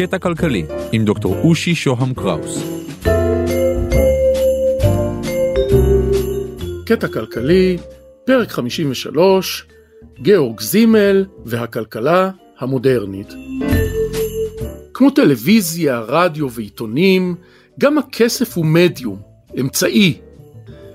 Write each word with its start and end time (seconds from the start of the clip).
קטע 0.00 0.18
כלכלי 0.18 0.64
עם 0.92 1.04
דוקטור 1.04 1.36
אושי 1.44 1.74
שוהם 1.74 2.14
קראוס. 2.14 2.64
קטע 6.86 7.08
כלכלי, 7.08 7.78
פרק 8.26 8.50
53, 8.50 9.66
גאורג 10.22 10.60
זימל 10.60 11.24
והכלכלה 11.44 12.30
המודרנית. 12.58 13.32
כמו 14.94 15.10
טלוויזיה, 15.10 16.00
רדיו 16.00 16.50
ועיתונים, 16.50 17.34
גם 17.80 17.98
הכסף 17.98 18.56
הוא 18.56 18.66
מדיום, 18.66 19.18
אמצעי. 19.60 20.14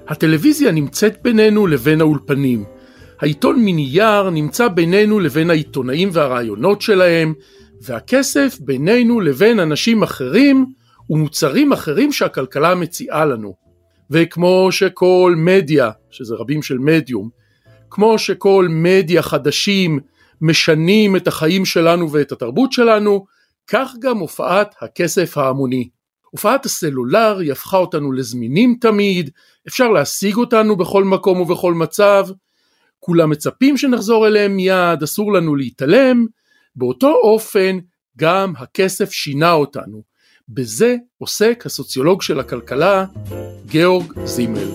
הטלוויזיה 0.08 0.72
נמצאת 0.72 1.18
בינינו 1.24 1.68
לבין 1.68 2.02
האולפנים. 2.02 2.64
העיתון 3.20 3.56
מנייר 3.66 4.30
נמצא 4.30 4.68
בינינו 4.68 5.20
לבין 5.20 5.50
העיתונאים 5.50 6.10
והרעיונות 6.12 6.82
שלהם, 6.82 7.34
והכסף 7.86 8.58
בינינו 8.60 9.20
לבין 9.20 9.60
אנשים 9.60 10.04
אחרים 10.04 10.66
ומוצרים 11.10 11.74
אחרים 11.74 12.12
שהכלכלה 12.12 12.76
מציעה 12.76 13.26
לנו. 13.26 13.56
וכמו 14.12 14.68
שכל 14.72 15.34
מדיה, 15.38 15.92
שזה 16.10 16.36
רבים 16.36 16.62
של 16.62 16.78
מדיום, 16.78 17.30
כמו 17.90 18.20
שכל 18.20 18.68
מדיה 18.70 19.22
חדשים 19.22 20.00
משנים 20.42 21.16
את 21.16 21.28
החיים 21.28 21.66
שלנו 21.66 22.12
ואת 22.12 22.32
התרבות 22.32 22.72
שלנו, 22.72 23.26
כך 23.68 23.94
גם 24.00 24.18
הופעת 24.18 24.76
הכסף 24.82 25.38
ההמוני. 25.38 25.90
הופעת 26.32 26.66
הסלולרי 26.66 27.52
הפכה 27.52 27.78
אותנו 27.78 28.12
לזמינים 28.12 28.78
תמיד, 28.82 29.30
אפשר 29.68 29.88
להשיג 29.88 30.36
אותנו 30.36 30.76
בכל 30.76 31.04
מקום 31.04 31.42
ובכל 31.42 31.74
מצב, 31.74 32.28
כולם 33.00 33.30
מצפים 33.30 33.78
שנחזור 33.78 34.28
אליהם 34.28 34.56
מיד, 34.56 35.04
אסור 35.04 35.34
לנו 35.34 35.56
להתעלם, 35.56 36.26
באותו 36.76 37.14
אופן 37.24 37.78
גם 38.18 38.54
הכסף 38.58 39.12
שינה 39.12 39.52
אותנו. 39.52 40.04
בזה 40.50 40.96
עוסק 41.18 41.64
הסוציולוג 41.66 42.22
של 42.22 42.40
הכלכלה, 42.40 43.06
גאורג 43.66 44.14
זימל. 44.26 44.70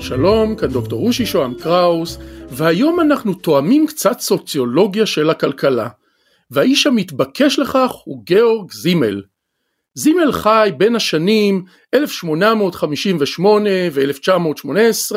שלום, 0.00 0.56
כאן 0.56 0.68
דוקטור 0.68 1.00
רושי 1.00 1.26
שוהם 1.26 1.54
קראוס, 1.54 2.18
והיום 2.50 3.00
אנחנו 3.00 3.34
תואמים 3.34 3.86
קצת 3.86 4.20
סוציולוגיה 4.20 5.06
של 5.06 5.30
הכלכלה. 5.30 5.88
והאיש 6.50 6.86
המתבקש 6.86 7.58
לכך 7.58 7.90
הוא 8.04 8.22
גאורג 8.24 8.72
זימל. 8.72 9.22
זימל 9.94 10.32
חי 10.32 10.70
בין 10.76 10.96
השנים 10.96 11.64
1858 11.94 13.70
ו-1918, 13.92 15.16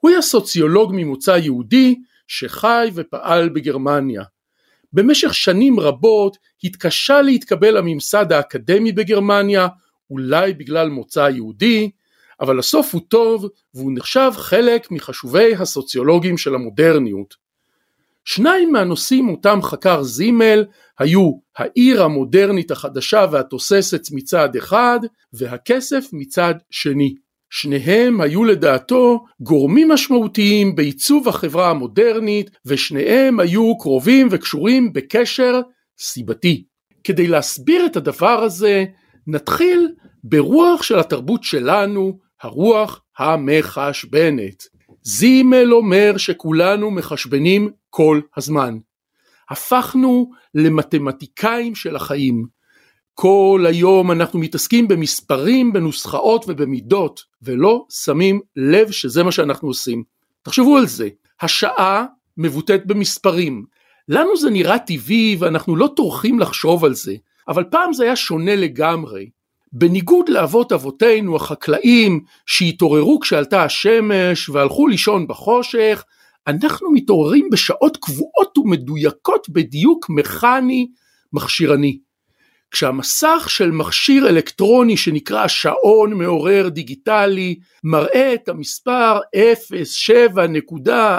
הוא 0.00 0.10
היה 0.10 0.22
סוציולוג 0.22 0.92
ממוצא 0.94 1.30
יהודי 1.30 1.94
שחי 2.26 2.90
ופעל 2.94 3.48
בגרמניה. 3.48 4.22
במשך 4.92 5.34
שנים 5.34 5.80
רבות 5.80 6.36
התקשה 6.64 7.22
להתקבל 7.22 7.78
לממסד 7.78 8.32
האקדמי 8.32 8.92
בגרמניה, 8.92 9.68
אולי 10.10 10.52
בגלל 10.52 10.88
מוצא 10.88 11.28
יהודי, 11.34 11.90
אבל 12.40 12.58
הסוף 12.58 12.94
הוא 12.94 13.02
טוב 13.08 13.48
והוא 13.74 13.92
נחשב 13.94 14.30
חלק 14.36 14.90
מחשובי 14.90 15.54
הסוציולוגים 15.54 16.38
של 16.38 16.54
המודרניות. 16.54 17.41
שניים 18.24 18.72
מהנושאים 18.72 19.28
אותם 19.28 19.62
חקר 19.62 20.02
זימל 20.02 20.64
היו 20.98 21.30
העיר 21.56 22.02
המודרנית 22.02 22.70
החדשה 22.70 23.26
והתוססת 23.32 24.02
מצד 24.12 24.56
אחד 24.56 25.00
והכסף 25.32 26.04
מצד 26.12 26.54
שני. 26.70 27.14
שניהם 27.50 28.20
היו 28.20 28.44
לדעתו 28.44 29.24
גורמים 29.40 29.88
משמעותיים 29.88 30.74
בעיצוב 30.74 31.28
החברה 31.28 31.70
המודרנית 31.70 32.50
ושניהם 32.66 33.40
היו 33.40 33.78
קרובים 33.78 34.28
וקשורים 34.30 34.92
בקשר 34.92 35.60
סיבתי. 35.98 36.64
כדי 37.04 37.26
להסביר 37.26 37.86
את 37.86 37.96
הדבר 37.96 38.42
הזה 38.42 38.84
נתחיל 39.26 39.88
ברוח 40.24 40.82
של 40.82 40.98
התרבות 40.98 41.44
שלנו, 41.44 42.18
הרוח 42.42 43.00
המחשבנת. 43.18 44.62
זימל 45.02 45.72
אומר 45.72 46.16
שכולנו 46.16 46.90
מחשבנים 46.90 47.70
כל 47.94 48.20
הזמן. 48.36 48.78
הפכנו 49.50 50.30
למתמטיקאים 50.54 51.74
של 51.74 51.96
החיים. 51.96 52.46
כל 53.14 53.64
היום 53.68 54.10
אנחנו 54.10 54.38
מתעסקים 54.38 54.88
במספרים, 54.88 55.72
בנוסחאות 55.72 56.44
ובמידות, 56.48 57.20
ולא 57.42 57.84
שמים 58.04 58.40
לב 58.56 58.90
שזה 58.90 59.22
מה 59.22 59.32
שאנחנו 59.32 59.68
עושים. 59.68 60.02
תחשבו 60.42 60.76
על 60.76 60.86
זה, 60.86 61.08
השעה 61.40 62.04
מבוטאת 62.36 62.86
במספרים. 62.86 63.64
לנו 64.08 64.36
זה 64.36 64.50
נראה 64.50 64.78
טבעי 64.78 65.36
ואנחנו 65.38 65.76
לא 65.76 65.88
טורחים 65.96 66.38
לחשוב 66.38 66.84
על 66.84 66.94
זה, 66.94 67.14
אבל 67.48 67.64
פעם 67.64 67.92
זה 67.92 68.04
היה 68.04 68.16
שונה 68.16 68.56
לגמרי. 68.56 69.30
בניגוד 69.72 70.28
לאבות 70.28 70.72
אבותינו 70.72 71.36
החקלאים 71.36 72.20
שהתעוררו 72.46 73.20
כשעלתה 73.20 73.64
השמש 73.64 74.48
והלכו 74.48 74.86
לישון 74.86 75.26
בחושך, 75.26 76.04
אנחנו 76.46 76.92
מתעוררים 76.92 77.48
בשעות 77.52 77.96
קבועות 77.96 78.58
ומדויקות 78.58 79.48
בדיוק 79.48 80.10
מכני 80.10 80.88
מכשירני. 81.32 81.98
כשהמסך 82.70 83.46
של 83.48 83.70
מכשיר 83.70 84.28
אלקטרוני 84.28 84.96
שנקרא 84.96 85.48
שעון 85.48 86.12
מעורר 86.12 86.68
דיגיטלי 86.68 87.58
מראה 87.84 88.34
את 88.34 88.48
המספר 88.48 89.18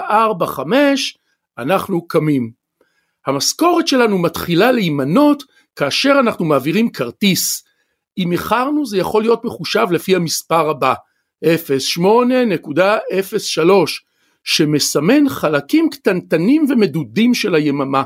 07.45 0.07 0.61
אנחנו 1.57 2.07
קמים. 2.07 2.51
המשכורת 3.28 3.88
שלנו 3.88 4.17
מתחילה 4.17 4.72
להימנות 4.72 5.44
כאשר 5.75 6.13
אנחנו 6.19 6.45
מעבירים 6.45 6.91
כרטיס. 6.91 7.63
אם 8.17 8.31
איחרנו 8.31 8.85
זה 8.85 8.97
יכול 8.97 9.22
להיות 9.22 9.45
מחושב 9.45 9.88
לפי 9.91 10.16
המספר 10.16 10.69
הבא 10.69 10.94
08.03 11.45 11.50
שמסמן 14.44 15.30
חלקים 15.30 15.90
קטנטנים 15.90 16.66
ומדודים 16.70 17.34
של 17.34 17.56
היממה. 17.56 18.04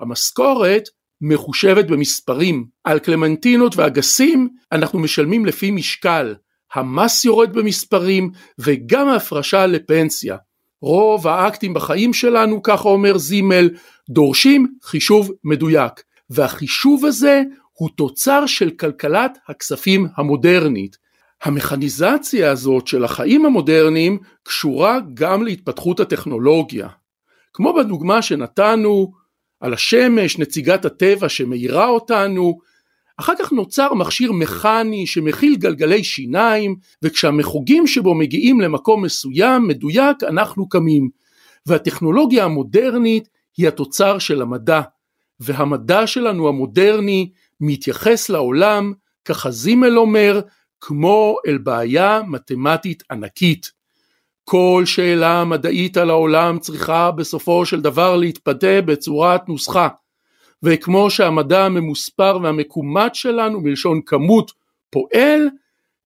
המשכורת 0.00 0.82
מחושבת 1.20 1.84
במספרים. 1.84 2.66
על 2.84 2.98
קלמנטינות 2.98 3.76
ואגסים 3.76 4.48
אנחנו 4.72 4.98
משלמים 4.98 5.46
לפי 5.46 5.70
משקל. 5.70 6.34
המס 6.74 7.24
יורד 7.24 7.52
במספרים 7.52 8.30
וגם 8.58 9.08
ההפרשה 9.08 9.66
לפנסיה. 9.66 10.36
רוב 10.82 11.26
האקטים 11.26 11.74
בחיים 11.74 12.12
שלנו, 12.12 12.62
ככה 12.62 12.88
אומר 12.88 13.18
זימל, 13.18 13.70
דורשים 14.10 14.74
חישוב 14.82 15.30
מדויק. 15.44 15.92
והחישוב 16.30 17.04
הזה 17.04 17.42
הוא 17.72 17.88
תוצר 17.96 18.46
של 18.46 18.70
כלכלת 18.70 19.38
הכספים 19.48 20.06
המודרנית. 20.16 20.96
המכניזציה 21.42 22.50
הזאת 22.50 22.86
של 22.86 23.04
החיים 23.04 23.46
המודרניים 23.46 24.18
קשורה 24.42 24.98
גם 25.14 25.42
להתפתחות 25.42 26.00
הטכנולוגיה. 26.00 26.88
כמו 27.52 27.74
בדוגמה 27.74 28.22
שנתנו 28.22 29.12
על 29.60 29.74
השמש, 29.74 30.38
נציגת 30.38 30.84
הטבע 30.84 31.28
שמאירה 31.28 31.88
אותנו, 31.88 32.58
אחר 33.16 33.32
כך 33.38 33.52
נוצר 33.52 33.94
מכשיר 33.94 34.32
מכני 34.32 35.06
שמכיל 35.06 35.56
גלגלי 35.56 36.04
שיניים, 36.04 36.76
וכשהמחוגים 37.02 37.86
שבו 37.86 38.14
מגיעים 38.14 38.60
למקום 38.60 39.04
מסוים 39.04 39.68
מדויק 39.68 40.22
אנחנו 40.22 40.68
קמים. 40.68 41.08
והטכנולוגיה 41.66 42.44
המודרנית 42.44 43.28
היא 43.56 43.68
התוצר 43.68 44.18
של 44.18 44.42
המדע, 44.42 44.80
והמדע 45.40 46.06
שלנו 46.06 46.48
המודרני 46.48 47.30
מתייחס 47.60 48.28
לעולם, 48.28 48.92
ככה 49.24 49.50
זימל 49.50 49.98
אומר, 49.98 50.40
כמו 50.80 51.36
אל 51.46 51.58
בעיה 51.58 52.20
מתמטית 52.28 53.02
ענקית. 53.10 53.70
כל 54.44 54.82
שאלה 54.86 55.44
מדעית 55.44 55.96
על 55.96 56.10
העולם 56.10 56.58
צריכה 56.58 57.10
בסופו 57.10 57.66
של 57.66 57.80
דבר 57.80 58.16
להתפתה 58.16 58.80
בצורת 58.84 59.48
נוסחה. 59.48 59.88
וכמו 60.62 61.10
שהמדע 61.10 61.64
הממוספר 61.64 62.38
והמקומט 62.42 63.14
שלנו 63.14 63.62
בלשון 63.62 64.00
כמות 64.06 64.50
פועל, 64.90 65.48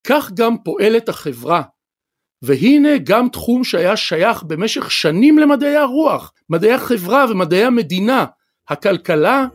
כך 0.04 0.31
גם 0.34 0.56
פועלת 0.64 1.08
החברה. 1.08 1.62
והנה 2.43 2.99
גם 3.04 3.28
תחום 3.28 3.64
שהיה 3.64 3.96
שייך 3.96 4.43
במשך 4.43 4.90
שנים 4.90 5.38
למדעי 5.38 5.76
הרוח, 5.76 6.32
מדעי 6.50 6.72
החברה 6.72 7.26
ומדעי 7.31 7.64
המדינה, 7.64 8.25
הכלכלה, 8.69 9.46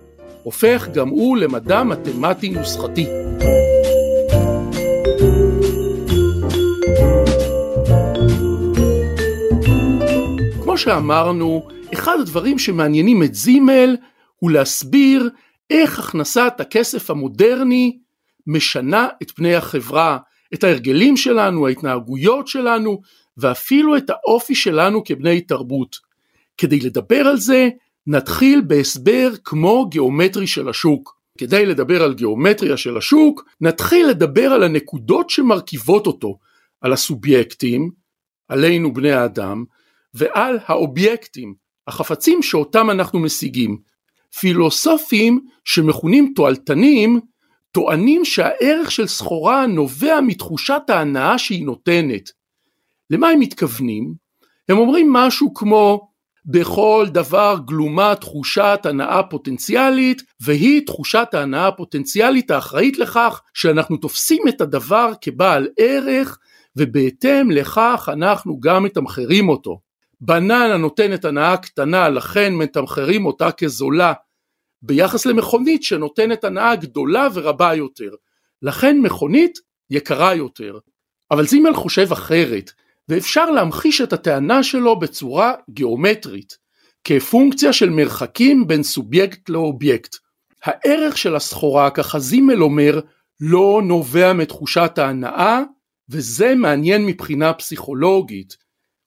הופך 0.43 0.87
גם 0.93 1.09
הוא 1.09 1.37
למדע 1.37 1.83
מתמטי 1.83 2.49
נוסחתי. 2.49 3.05
שאמרנו, 10.79 11.67
אחד 11.93 12.17
הדברים 12.21 12.59
שמעניינים 12.59 13.23
את 13.23 13.35
זימל 13.35 13.97
הוא 14.39 14.51
להסביר 14.51 15.29
איך 15.69 15.99
הכנסת 15.99 16.53
הכסף 16.59 17.09
המודרני 17.09 17.99
משנה 18.47 19.07
את 19.21 19.31
פני 19.31 19.55
החברה, 19.55 20.17
את 20.53 20.63
ההרגלים 20.63 21.17
שלנו, 21.17 21.67
ההתנהגויות 21.67 22.47
שלנו, 22.47 23.01
ואפילו 23.37 23.97
את 23.97 24.09
האופי 24.09 24.55
שלנו 24.55 25.03
כבני 25.03 25.41
תרבות. 25.41 25.95
כדי 26.57 26.79
לדבר 26.79 27.27
על 27.27 27.37
זה, 27.37 27.69
נתחיל 28.07 28.61
בהסבר 28.61 29.29
כמו 29.43 29.89
גיאומטרי 29.89 30.47
של 30.47 30.69
השוק. 30.69 31.19
כדי 31.37 31.65
לדבר 31.65 32.03
על 32.03 32.13
גיאומטריה 32.13 32.77
של 32.77 32.97
השוק, 32.97 33.45
נתחיל 33.61 34.07
לדבר 34.07 34.51
על 34.51 34.63
הנקודות 34.63 35.29
שמרכיבות 35.29 36.07
אותו, 36.07 36.37
על 36.81 36.93
הסובייקטים, 36.93 37.91
עלינו 38.47 38.93
בני 38.93 39.11
האדם, 39.11 39.63
ועל 40.13 40.59
האובייקטים, 40.65 41.53
החפצים 41.87 42.43
שאותם 42.43 42.89
אנחנו 42.89 43.19
משיגים. 43.19 43.77
פילוסופים 44.39 45.39
שמכונים 45.65 46.33
תועלתנים 46.35 47.19
טוענים 47.71 48.25
שהערך 48.25 48.91
של 48.91 49.07
סחורה 49.07 49.65
נובע 49.65 50.21
מתחושת 50.21 50.81
ההנאה 50.87 51.37
שהיא 51.37 51.65
נותנת. 51.65 52.29
למה 53.09 53.29
הם 53.29 53.39
מתכוונים? 53.39 54.13
הם 54.69 54.77
אומרים 54.77 55.13
משהו 55.13 55.53
כמו 55.53 56.09
בכל 56.45 57.05
דבר 57.11 57.57
גלומה 57.65 58.15
תחושת 58.15 58.79
הנאה 58.83 59.23
פוטנציאלית 59.23 60.21
והיא 60.41 60.85
תחושת 60.85 61.27
ההנאה 61.33 61.67
הפוטנציאלית 61.67 62.51
האחראית 62.51 62.97
לכך 62.97 63.41
שאנחנו 63.53 63.97
תופסים 63.97 64.43
את 64.49 64.61
הדבר 64.61 65.11
כבעל 65.21 65.67
ערך 65.77 66.39
ובהתאם 66.75 67.51
לכך 67.51 68.09
אנחנו 68.13 68.59
גם 68.59 68.83
מתמחרים 68.83 69.49
אותו. 69.49 69.79
בננה 70.21 70.77
נותנת 70.77 71.25
הנאה 71.25 71.57
קטנה 71.57 72.09
לכן 72.09 72.53
מתמחרים 72.55 73.25
אותה 73.25 73.51
כזולה 73.51 74.13
ביחס 74.81 75.25
למכונית 75.25 75.83
שנותנת 75.83 76.43
הנאה 76.43 76.75
גדולה 76.75 77.27
ורבה 77.33 77.73
יותר. 77.73 78.09
לכן 78.61 78.97
מכונית 78.97 79.59
יקרה 79.89 80.35
יותר. 80.35 80.79
אבל 81.31 81.47
זימל 81.47 81.73
חושב 81.73 82.11
אחרת, 82.11 82.71
ואפשר 83.09 83.51
להמחיש 83.51 84.01
את 84.01 84.13
הטענה 84.13 84.63
שלו 84.63 84.99
בצורה 84.99 85.53
גיאומטרית, 85.69 86.57
כפונקציה 87.03 87.73
של 87.73 87.89
מרחקים 87.89 88.67
בין 88.67 88.83
סובייקט 88.83 89.49
לאובייקט. 89.49 90.15
הערך 90.63 91.17
של 91.17 91.35
הסחורה, 91.35 91.89
ככה 91.89 92.19
זימל 92.19 92.63
אומר, 92.63 92.99
לא 93.39 93.81
נובע 93.83 94.33
מתחושת 94.33 94.97
ההנאה, 94.97 95.61
וזה 96.09 96.55
מעניין 96.55 97.05
מבחינה 97.05 97.53
פסיכולוגית. 97.53 98.57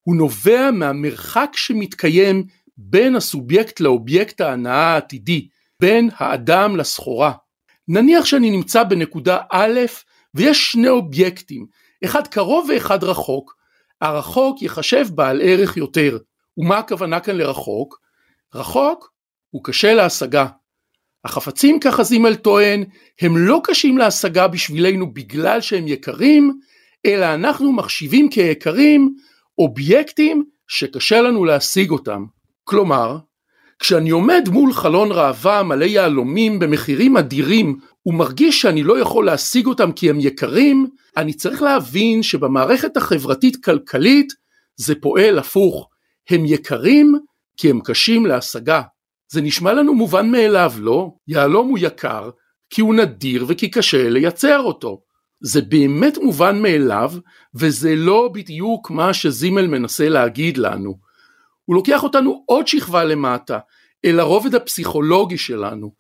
הוא 0.03 0.17
נובע 0.17 0.71
מהמרחק 0.71 1.51
שמתקיים 1.55 2.45
בין 2.77 3.17
הסובייקט 3.17 3.81
לאובייקט 3.81 4.41
ההנאה 4.41 4.95
העתידי, 4.95 5.49
בין 5.81 6.11
האדם 6.17 6.77
לסחורה. 6.77 7.33
נניח 7.89 8.25
שאני 8.25 8.51
נמצא 8.51 8.83
בנקודה 8.83 9.39
א' 9.51 9.81
ויש 10.35 10.73
שני 10.73 10.89
אובייקטים, 10.89 11.67
אחד 12.05 12.27
קרוב 12.27 12.69
ואחד 12.71 13.05
רחוק, 13.05 13.57
הרחוק 14.01 14.63
יחשב 14.63 15.07
בעל 15.15 15.41
ערך 15.45 15.77
יותר. 15.77 16.19
ומה 16.59 16.79
הכוונה 16.79 17.21
כאן 17.21 17.37
לרחוק? 17.37 18.01
רחוק 18.55 19.13
הוא 19.51 19.65
קשה 19.65 19.95
להשגה. 19.95 20.47
החפצים 21.25 21.81
ככה 21.81 22.03
זימל 22.03 22.35
טוען 22.35 22.85
הם 23.21 23.37
לא 23.37 23.61
קשים 23.65 23.99
להשגה 23.99 24.49
בשבילנו 24.49 25.13
בגלל 25.13 25.61
שהם 25.61 25.89
יקרים, 25.89 26.59
אלא 27.07 27.35
אנחנו 27.35 27.73
מחשיבים 27.73 28.31
כיקרים 28.31 29.15
אובייקטים 29.59 30.45
שקשה 30.69 31.23
לנו 31.23 31.45
להשיג 31.45 31.91
אותם. 31.91 32.25
כלומר, 32.65 33.19
כשאני 33.79 34.11
עומד 34.11 34.49
מול 34.53 34.73
חלון 34.73 35.13
ראווה 35.13 35.63
מלא 35.63 35.85
יהלומים 35.85 36.59
במחירים 36.59 37.17
אדירים 37.17 37.79
ומרגיש 38.07 38.63
שאני 38.63 38.83
לא 38.83 38.99
יכול 38.99 39.27
להשיג 39.27 39.67
אותם 39.67 39.93
כי 39.93 40.11
הם 40.11 40.21
יקרים, 40.21 40.87
אני 41.17 41.33
צריך 41.33 41.63
להבין 41.63 42.23
שבמערכת 42.23 42.97
החברתית 42.97 43.65
כלכלית 43.65 44.33
זה 44.77 44.95
פועל 44.95 45.39
הפוך, 45.39 45.89
הם 46.31 46.45
יקרים 46.47 47.19
כי 47.57 47.71
הם 47.71 47.81
קשים 47.81 48.27
להשגה. 48.27 48.83
זה 49.33 49.41
נשמע 49.41 49.73
לנו 49.73 49.95
מובן 49.95 50.31
מאליו, 50.31 50.73
לא? 50.79 51.11
יהלום 51.29 51.69
הוא 51.69 51.79
יקר 51.81 52.31
כי 52.71 52.81
הוא 52.81 52.95
נדיר 52.95 53.45
וכי 53.49 53.71
קשה 53.71 54.09
לייצר 54.11 54.61
אותו. 54.61 55.01
זה 55.43 55.61
באמת 55.61 56.19
מובן 56.19 56.63
מאליו 56.63 57.13
וזה 57.55 57.97
לא 57.97 58.31
בדיוק 58.33 58.91
מה 58.91 59.15
שזימל 59.15 59.67
מנסה 59.67 60.09
להגיד 60.09 60.59
לנו. 60.59 60.99
הוא 61.65 61.77
לוקח 61.77 62.03
אותנו 62.03 62.43
עוד 62.47 62.69
שכבה 62.69 63.05
למטה, 63.05 63.59
אל 64.05 64.21
הרובד 64.21 64.55
הפסיכולוגי 64.55 65.39
שלנו. 65.39 65.93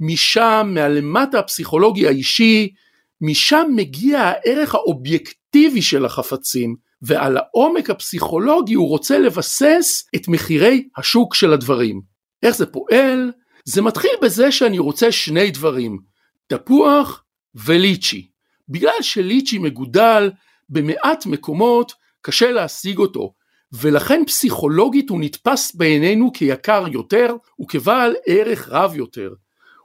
משם, 0.00 0.70
מהלמטה 0.74 1.38
הפסיכולוגי 1.38 2.06
האישי, 2.06 2.74
משם 3.20 3.66
מגיע 3.76 4.20
הערך 4.20 4.74
האובייקטיבי 4.74 5.82
של 5.82 6.04
החפצים, 6.04 6.76
ועל 7.02 7.36
העומק 7.36 7.90
הפסיכולוגי 7.90 8.74
הוא 8.74 8.88
רוצה 8.88 9.18
לבסס 9.18 10.08
את 10.14 10.28
מחירי 10.28 10.88
השוק 10.96 11.34
של 11.34 11.52
הדברים. 11.52 12.00
איך 12.42 12.56
זה 12.56 12.66
פועל? 12.66 13.32
זה 13.64 13.82
מתחיל 13.82 14.10
בזה 14.22 14.52
שאני 14.52 14.78
רוצה 14.78 15.12
שני 15.12 15.50
דברים, 15.50 15.98
תפוח 16.46 17.24
וליצ'י. 17.54 18.28
בגלל 18.68 19.02
שליצ'י 19.02 19.58
מגודל 19.58 20.30
במעט 20.68 21.26
מקומות 21.26 21.92
קשה 22.22 22.52
להשיג 22.52 22.98
אותו, 22.98 23.32
ולכן 23.72 24.22
פסיכולוגית 24.26 25.10
הוא 25.10 25.20
נתפס 25.20 25.74
בעינינו 25.74 26.32
כיקר 26.32 26.84
יותר 26.92 27.36
וכבעל 27.60 28.14
ערך 28.26 28.68
רב 28.68 28.96
יותר. 28.96 29.34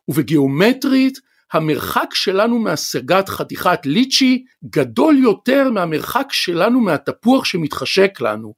ובגיאומטרית 0.07 1.19
המרחק 1.53 2.13
שלנו 2.13 2.59
מהשגת 2.59 3.29
חתיכת 3.29 3.79
ליצ'י 3.85 4.43
גדול 4.65 5.17
יותר 5.17 5.69
מהמרחק 5.71 6.27
שלנו 6.31 6.81
מהתפוח 6.81 7.45
שמתחשק 7.45 8.21
לנו. 8.21 8.53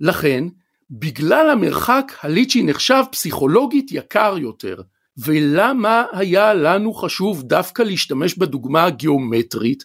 לכן, 0.00 0.44
בגלל 0.90 1.50
המרחק 1.50 2.12
הליצ'י 2.22 2.62
נחשב 2.62 3.02
פסיכולוגית 3.12 3.92
יקר 3.92 4.38
יותר. 4.38 4.76
ולמה 5.24 6.04
היה 6.12 6.54
לנו 6.54 6.94
חשוב 6.94 7.42
דווקא 7.42 7.82
להשתמש 7.82 8.38
בדוגמה 8.38 8.84
הגיאומטרית? 8.84 9.84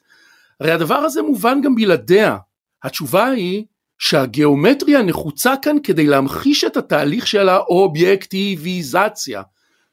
הרי 0.60 0.72
הדבר 0.72 0.96
הזה 0.96 1.22
מובן 1.22 1.62
גם 1.62 1.76
בלעדיה. 1.76 2.38
התשובה 2.84 3.28
היא 3.28 3.66
שהגיאומטריה 4.00 5.02
נחוצה 5.02 5.54
כאן 5.62 5.78
כדי 5.84 6.08
להמחיש 6.08 6.64
את 6.64 6.78
התהליך 6.78 7.28
של 7.28 7.50
האובייקטיביזציה 7.50 9.42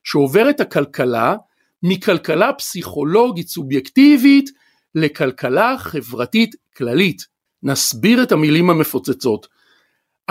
שעוברת 0.04 0.60
הכלכלה 0.60 1.37
מכלכלה 1.82 2.52
פסיכולוגית 2.52 3.48
סובייקטיבית 3.48 4.50
לכלכלה 4.94 5.78
חברתית 5.78 6.54
כללית. 6.76 7.22
נסביר 7.62 8.22
את 8.22 8.32
המילים 8.32 8.70
המפוצצות. 8.70 9.47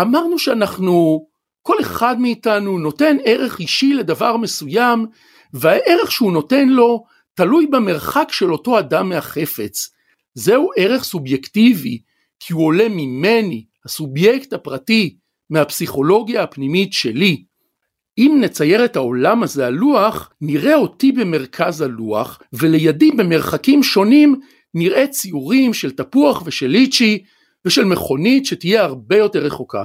אמרנו 0.01 0.39
שאנחנו, 0.39 1.25
כל 1.69 1.81
אחד 1.81 2.19
מאיתנו 2.19 2.79
נותן 2.79 3.17
ערך 3.25 3.59
אישי 3.59 3.93
לדבר 3.93 4.37
מסוים 4.37 5.05
והערך 5.53 6.11
שהוא 6.11 6.31
נותן 6.31 6.69
לו 6.69 7.03
תלוי 7.33 7.67
במרחק 7.67 8.27
של 8.31 8.51
אותו 8.51 8.79
אדם 8.79 9.09
מהחפץ. 9.09 9.89
זהו 10.33 10.69
ערך 10.77 11.03
סובייקטיבי 11.03 12.01
כי 12.39 12.53
הוא 12.53 12.65
עולה 12.65 12.89
ממני, 12.89 13.65
הסובייקט 13.85 14.53
הפרטי, 14.53 15.15
מהפסיכולוגיה 15.49 16.43
הפנימית 16.43 16.93
שלי. 16.93 17.43
אם 18.17 18.37
נצייר 18.41 18.85
את 18.85 18.95
העולם 18.95 19.43
הזה 19.43 19.67
על 19.67 19.73
לוח, 19.73 20.31
נראה 20.41 20.75
אותי 20.75 21.11
במרכז 21.11 21.81
הלוח, 21.81 22.39
ולידי 22.53 23.11
במרחקים 23.11 23.83
שונים 23.83 24.39
נראה 24.73 25.07
ציורים 25.07 25.73
של 25.73 25.91
תפוח 25.91 26.43
ושל 26.45 26.67
ליצ'י 26.67 27.23
ושל 27.65 27.85
מכונית 27.85 28.45
שתהיה 28.45 28.83
הרבה 28.83 29.17
יותר 29.17 29.39
רחוקה. 29.39 29.83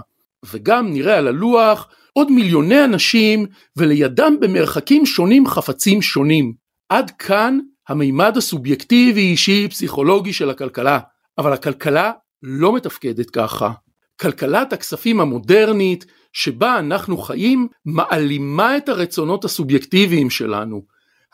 וגם 0.52 0.92
נראה 0.92 1.18
על 1.18 1.28
הלוח 1.28 1.88
עוד 2.12 2.30
מיליוני 2.30 2.84
אנשים 2.84 3.46
ולידם 3.76 4.36
במרחקים 4.40 5.06
שונים 5.06 5.46
חפצים 5.46 6.02
שונים. 6.02 6.52
עד 6.88 7.10
כאן 7.10 7.58
המימד 7.88 8.36
הסובייקטיבי 8.36 9.20
אישי 9.20 9.68
פסיכולוגי 9.68 10.32
של 10.32 10.50
הכלכלה. 10.50 10.98
אבל 11.38 11.52
הכלכלה 11.52 12.12
לא 12.42 12.74
מתפקדת 12.74 13.30
ככה. 13.30 13.72
כלכלת 14.20 14.72
הכספים 14.72 15.20
המודרנית 15.20 16.04
שבה 16.32 16.78
אנחנו 16.78 17.18
חיים 17.18 17.68
מעלימה 17.84 18.76
את 18.76 18.88
הרצונות 18.88 19.44
הסובייקטיביים 19.44 20.30
שלנו. 20.30 20.82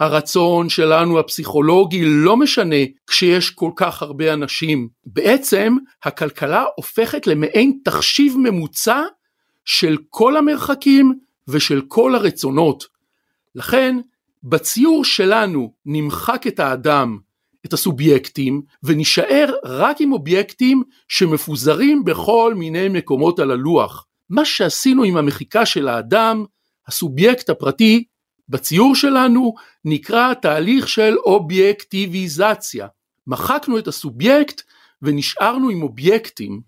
הרצון 0.01 0.69
שלנו 0.69 1.19
הפסיכולוגי 1.19 2.05
לא 2.05 2.37
משנה 2.37 2.77
כשיש 3.07 3.51
כל 3.51 3.71
כך 3.77 4.03
הרבה 4.03 4.33
אנשים. 4.33 4.89
בעצם 5.07 5.77
הכלכלה 6.05 6.65
הופכת 6.77 7.27
למעין 7.27 7.79
תחשיב 7.85 8.37
ממוצע 8.39 9.03
של 9.65 9.97
כל 10.09 10.37
המרחקים 10.37 11.19
ושל 11.49 11.83
כל 11.89 12.15
הרצונות. 12.15 12.85
לכן 13.55 13.97
בציור 14.43 15.05
שלנו 15.05 15.73
נמחק 15.87 16.47
את 16.47 16.61
האדם 16.61 17.19
את 17.67 17.73
הסובייקטים 17.73 18.63
ונישאר 18.83 19.55
רק 19.65 20.01
עם 20.01 20.13
אובייקטים 20.13 20.83
שמפוזרים 21.09 22.05
בכל 22.05 22.55
מיני 22.57 22.89
מקומות 22.89 23.39
על 23.39 23.51
הלוח. 23.51 24.07
מה 24.31 24.45
שעשינו 24.45 25.03
עם 25.03 25.17
המחיקה 25.17 25.67
של 25.67 25.89
האדם, 25.89 26.45
הסובייקט 26.87 27.51
הפרטי, 27.51 28.05
בציור 28.51 28.95
שלנו 28.95 29.55
נקרא 29.85 30.35
תהליך 30.35 30.89
של 30.89 31.17
אובייקטיביזציה. 31.19 32.87
מחקנו 33.27 33.79
את 33.79 33.89
הסובייקט 33.89 34.63
ונשארנו 35.03 35.69
עם 35.69 35.83
אובייקטים, 35.83 36.61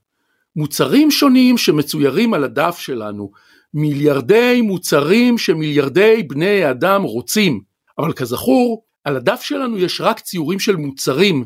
מוצרים 0.56 1.10
שונים 1.10 1.58
שמצוירים 1.58 2.34
על 2.34 2.44
הדף 2.44 2.78
שלנו, 2.78 3.30
מיליארדי 3.74 4.60
מוצרים 4.60 5.38
שמיליארדי 5.38 6.22
בני 6.22 6.70
אדם 6.70 7.02
רוצים, 7.02 7.60
אבל 7.98 8.12
כזכור, 8.12 8.84
על 9.04 9.16
הדף 9.16 9.42
שלנו 9.42 9.78
יש 9.78 10.00
רק 10.00 10.20
ציורים 10.20 10.60
של 10.60 10.76
מוצרים, 10.76 11.44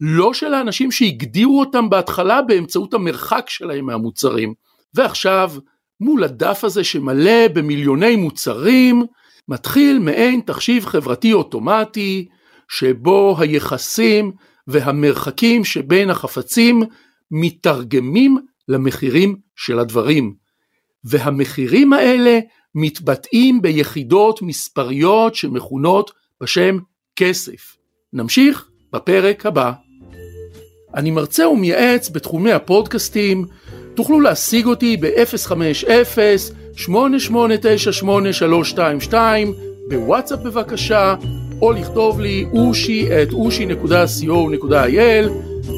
לא 0.00 0.34
של 0.34 0.54
האנשים 0.54 0.92
שהגדירו 0.92 1.60
אותם 1.60 1.90
בהתחלה 1.90 2.42
באמצעות 2.42 2.94
המרחק 2.94 3.44
שלהם 3.48 3.86
מהמוצרים. 3.86 4.54
ועכשיו, 4.94 5.52
מול 6.00 6.24
הדף 6.24 6.64
הזה 6.64 6.84
שמלא 6.84 7.48
במיליוני 7.52 8.16
מוצרים, 8.16 9.06
מתחיל 9.48 9.98
מעין 9.98 10.40
תחשיב 10.40 10.84
חברתי 10.84 11.32
אוטומטי, 11.32 12.28
שבו 12.68 13.36
היחסים 13.38 14.32
והמרחקים 14.66 15.64
שבין 15.64 16.10
החפצים 16.10 16.82
מתרגמים 17.30 18.38
למחירים 18.68 19.36
של 19.56 19.78
הדברים. 19.78 20.34
והמחירים 21.04 21.92
האלה 21.92 22.38
מתבטאים 22.74 23.62
ביחידות 23.62 24.42
מספריות 24.42 25.34
שמכונות 25.34 26.10
בשם 26.42 26.78
כסף. 27.16 27.76
נמשיך 28.12 28.68
בפרק 28.92 29.46
הבא. 29.46 29.72
אני 30.94 31.10
מרצה 31.10 31.48
ומייעץ 31.48 32.08
בתחומי 32.08 32.52
הפודקאסטים, 32.52 33.46
תוכלו 33.94 34.20
להשיג 34.20 34.66
אותי 34.66 34.96
ב-050-8898-322 36.78 39.14
בוואטסאפ 39.88 40.38
בבקשה, 40.38 41.14
או 41.62 41.72
לכתוב 41.72 42.20
לי 42.20 42.46
אושי 42.52 43.08
את 43.22 43.32
אושי.co.il, 43.32 45.28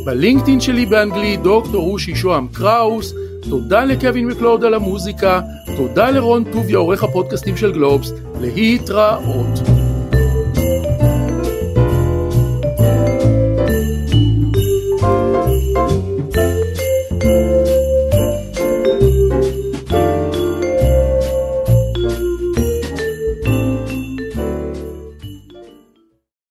בלינקדאין 0.06 0.60
שלי 0.60 0.86
באנגלית 0.86 1.42
דוקטור 1.42 1.90
אושי 1.90 2.16
שוהם 2.16 2.48
קראוס, 2.52 3.14
תודה 3.50 3.84
לקווין 3.84 4.26
מקלוד 4.26 4.64
על 4.64 4.74
המוזיקה, 4.74 5.40
תודה 5.76 6.10
לרון 6.10 6.44
טוביה 6.52 6.78
עורך 6.78 7.04
הפודקאסטים 7.04 7.56
של 7.56 7.72
גלובס, 7.72 8.12
להתראות. 8.40 9.79